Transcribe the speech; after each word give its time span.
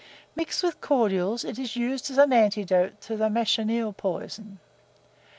Mixed 0.35 0.63
with 0.63 0.81
cordials, 0.81 1.43
it 1.45 1.59
is 1.59 1.75
used 1.75 2.09
as 2.09 2.17
an 2.17 2.33
antidote 2.33 2.99
to 3.01 3.15
the 3.15 3.29
machineel 3.29 3.93
poison. 3.95 4.57